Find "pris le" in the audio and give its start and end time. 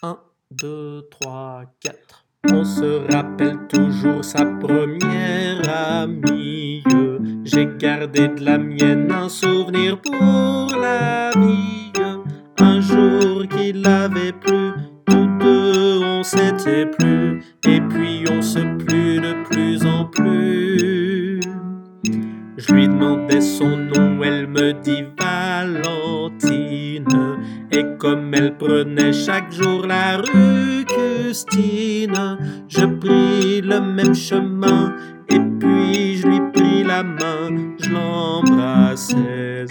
32.84-33.80